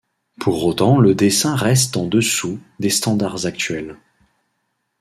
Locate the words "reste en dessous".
1.55-2.59